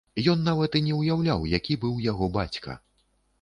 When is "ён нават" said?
0.31-0.77